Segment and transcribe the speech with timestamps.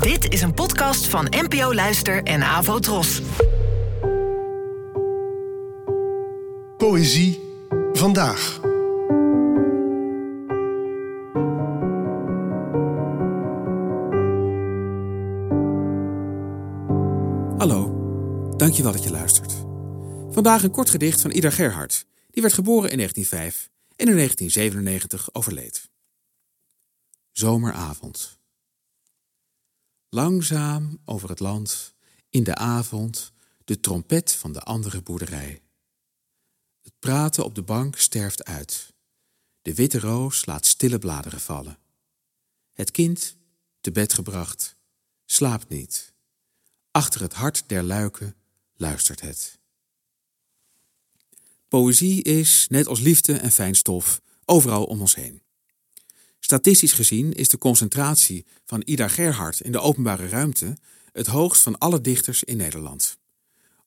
[0.00, 3.22] Dit is een podcast van NPO Luister en Avo Tros.
[6.76, 7.40] Poëzie
[7.92, 8.60] vandaag.
[17.58, 19.52] Hallo, dankjewel dat je luistert.
[20.30, 22.06] Vandaag een kort gedicht van Ida Gerhard.
[22.30, 25.90] Die werd geboren in 1905 en in 1997 overleed.
[27.32, 28.41] Zomeravond.
[30.14, 31.94] Langzaam over het land,
[32.28, 33.32] in de avond,
[33.64, 35.62] de trompet van de andere boerderij.
[36.80, 38.94] Het praten op de bank sterft uit.
[39.62, 41.78] De witte roos laat stille bladeren vallen.
[42.72, 43.36] Het kind,
[43.80, 44.76] te bed gebracht,
[45.24, 46.14] slaapt niet.
[46.90, 48.34] Achter het hart der luiken
[48.74, 49.58] luistert het.
[51.68, 55.41] Poëzie is, net als liefde en fijn stof, overal om ons heen.
[56.52, 60.76] Statistisch gezien is de concentratie van Ida Gerhard in de openbare ruimte
[61.12, 63.18] het hoogst van alle dichters in Nederland.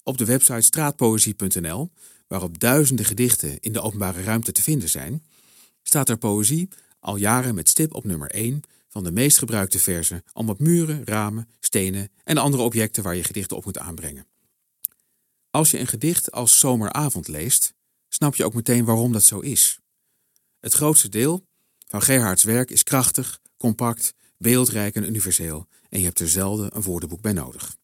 [0.03, 1.91] Op de website straatpoëzie.nl,
[2.27, 5.25] waarop duizenden gedichten in de openbare ruimte te vinden zijn,
[5.83, 6.67] staat er poëzie
[6.99, 11.05] al jaren met stip op nummer 1 van de meest gebruikte verzen om op muren,
[11.05, 14.27] ramen, stenen en andere objecten waar je gedichten op moet aanbrengen.
[15.49, 17.73] Als je een gedicht als Zomeravond leest,
[18.09, 19.79] snap je ook meteen waarom dat zo is.
[20.59, 21.45] Het grootste deel
[21.95, 26.81] van Gerhards werk is krachtig, compact, beeldrijk en universeel en je hebt er zelden een
[26.81, 27.75] woordenboek bij nodig.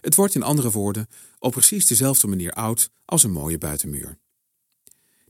[0.00, 1.06] Het wordt in andere woorden
[1.38, 4.18] op precies dezelfde manier oud als een mooie buitenmuur.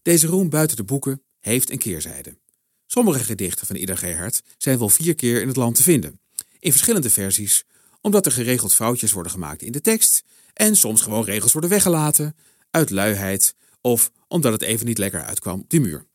[0.02, 2.38] Deze roem buiten de boeken heeft een keerzijde.
[2.86, 6.20] Sommige gedichten van Ida Gerhard zijn wel vier keer in het land te vinden,
[6.58, 7.64] in verschillende versies,
[8.00, 12.36] omdat er geregeld foutjes worden gemaakt in de tekst en soms gewoon regels worden weggelaten,
[12.70, 16.08] uit luiheid of omdat het even niet lekker uitkwam op die muur.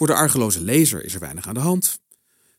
[0.00, 2.00] Voor de argeloze lezer is er weinig aan de hand.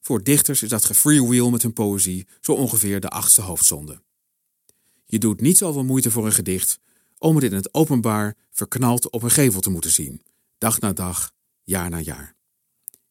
[0.02, 4.02] Voor dichters is dat gefreewheel met hun poëzie zo ongeveer de achtste hoofdzonde.
[5.06, 6.80] Je doet niet zoveel moeite voor een gedicht
[7.17, 10.21] om het in het openbaar verknald op een gevel te moeten zien,
[10.58, 11.32] dag na dag,
[11.64, 12.36] jaar na jaar.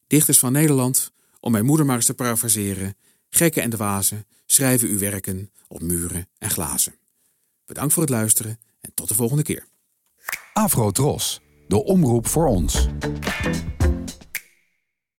[0.07, 2.97] Dichters van Nederland, om mijn moeder maar eens te parafraseren,
[3.29, 6.95] gekken en dwazen, schrijven uw werken op muren en glazen.
[7.65, 9.67] Bedankt voor het luisteren en tot de volgende keer.
[10.53, 10.91] Afro
[11.69, 12.89] de omroep voor ons.